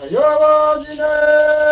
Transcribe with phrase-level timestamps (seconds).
[0.00, 1.69] Hayal ağacına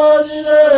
[0.00, 0.69] Haline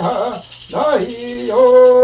[0.00, 1.99] はないよ。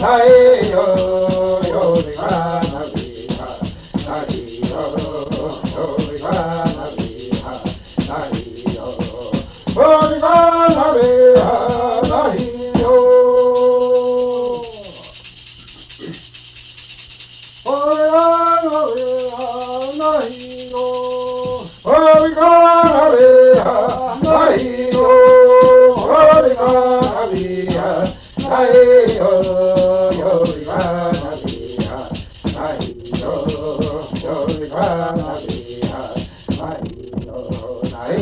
[0.00, 1.17] Hey, yo.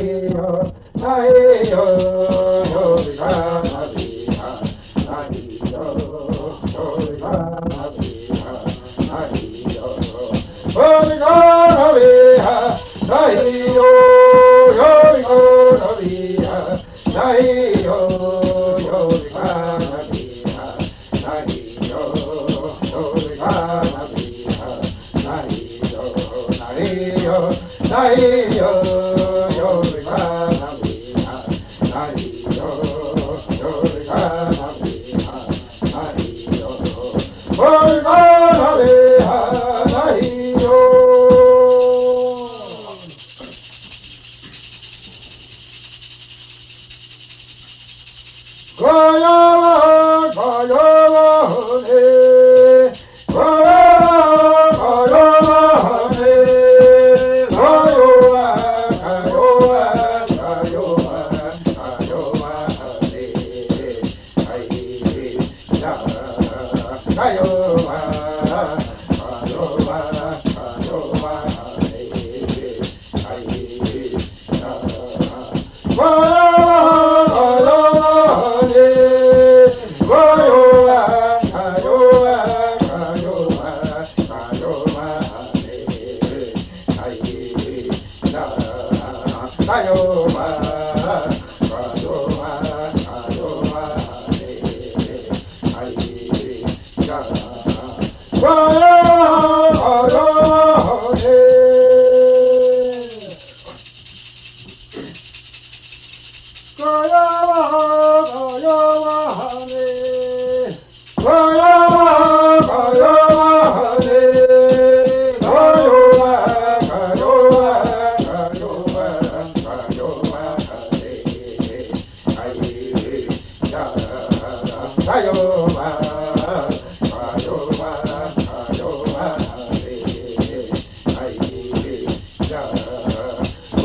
[0.05, 2.46] yo, hey yo.
[48.77, 49.56] Glory!
[98.47, 99.06] Fire!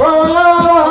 [0.04, 0.91] Oh,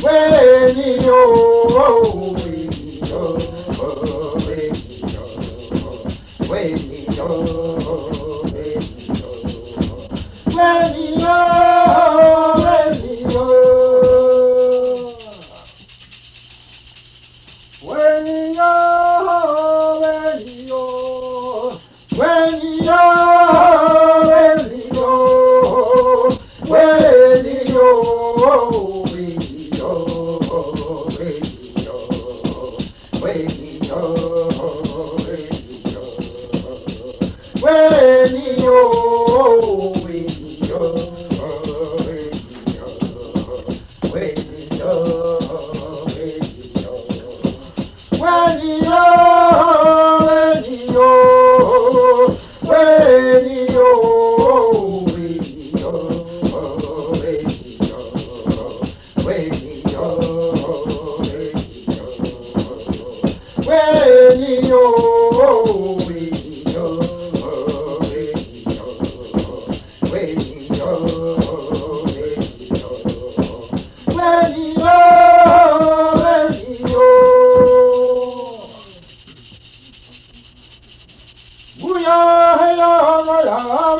[0.00, 2.43] When you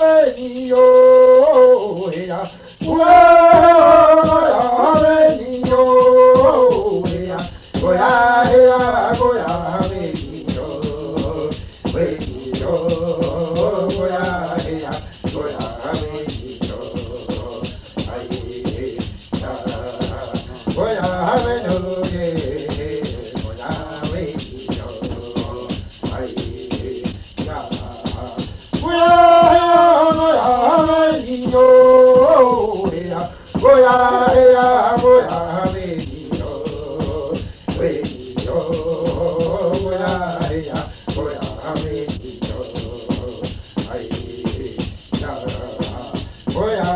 [0.04, 0.26] 哎
[0.68, 2.50] 呦呀，
[2.84, 4.13] 我。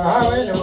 [0.05, 0.58] Well, Hey,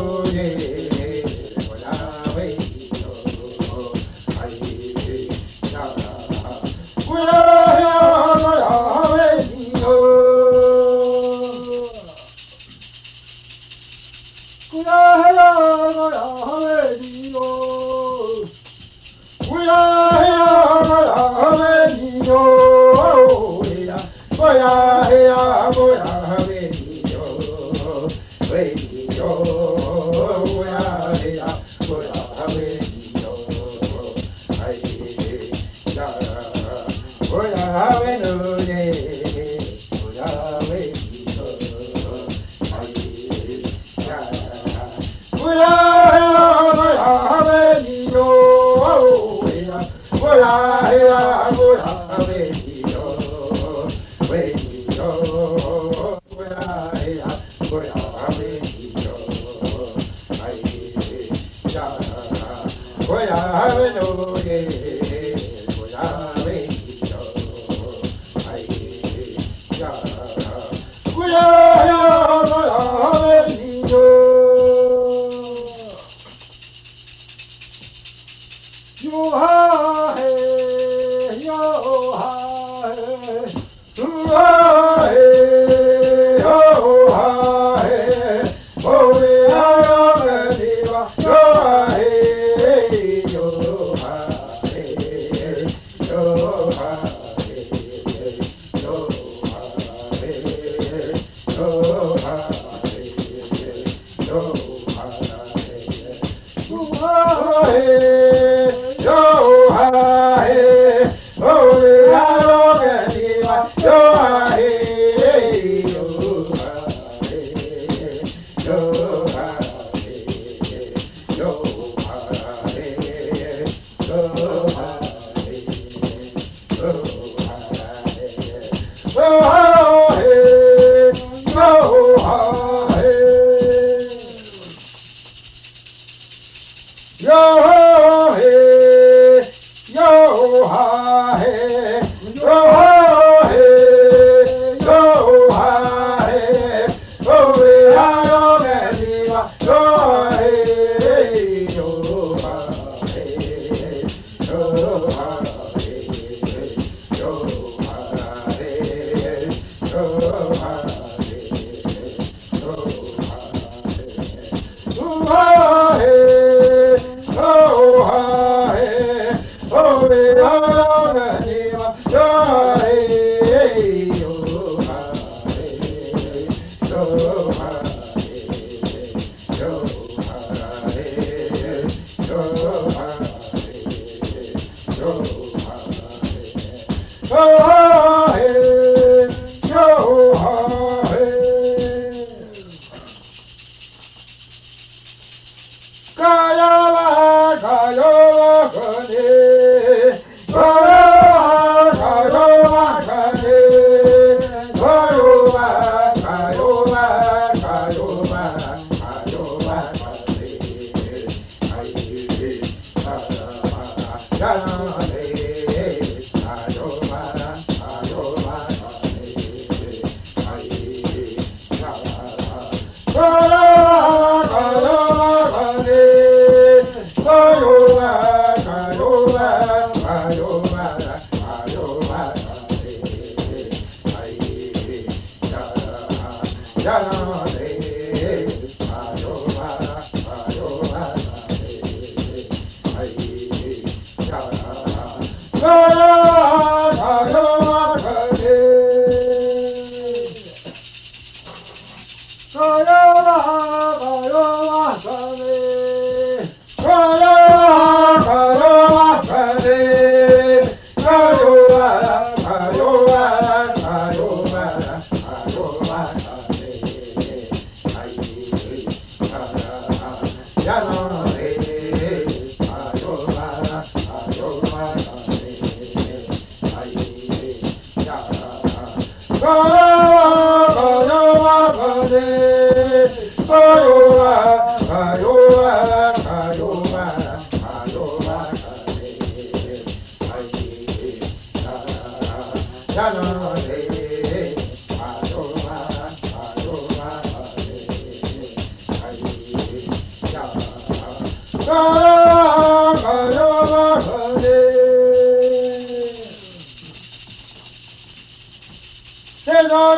[129.17, 129.64] Oh,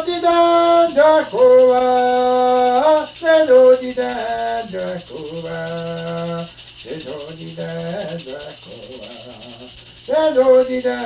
[0.07, 1.83] Melodida Dracula,
[3.21, 6.47] Melodida Dracula,
[6.85, 9.11] Melodida Dracula,
[10.07, 10.97] Melodida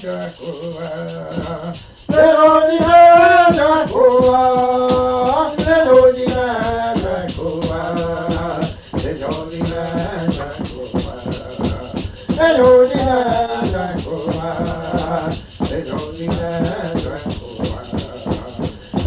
[0.00, 1.74] Dracula,
[2.08, 4.40] Melodida Dracula,
[5.58, 6.67] Melodida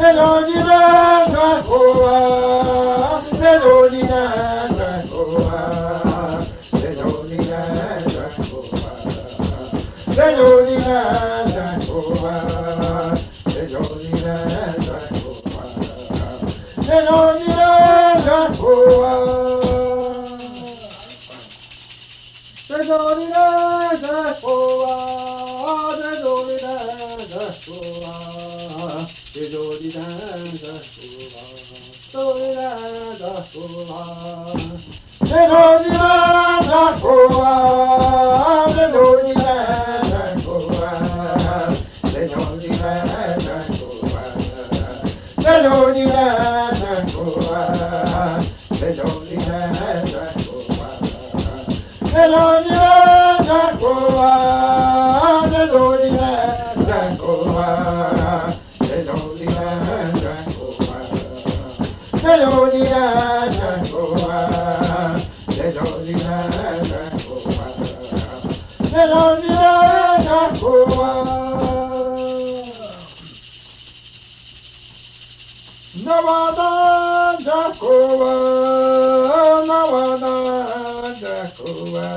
[0.01, 2.41] Senhor, me manda, oh,
[52.13, 53.00] Hello,
[76.03, 78.31] Nawada Jacoba,
[81.19, 82.07] Jacoba,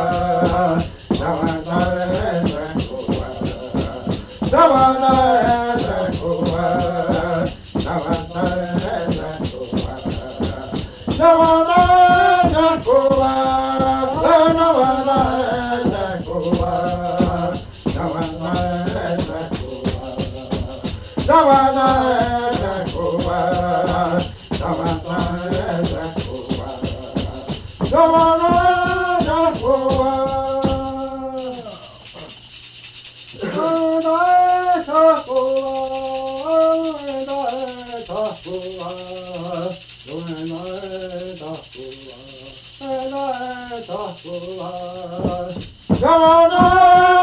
[4.59, 4.98] Shabbat.
[46.01, 47.18] Yavana